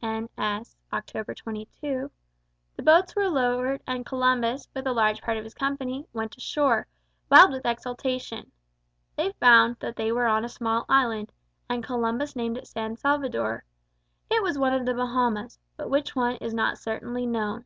[0.00, 0.62] At daybreak of Friday, October 12 (N.
[0.62, 0.76] S.
[0.92, 1.34] October
[1.98, 2.10] 22),
[2.76, 6.86] the boats were lowered and Columbus, with a large part of his company, went ashore,
[7.28, 8.52] wild with exultation.
[9.16, 11.32] They found that they were on a small island,
[11.68, 13.64] and Columbus named it San Salvador.
[14.30, 17.64] It was one of the Bahamas, but which one is not certainly known.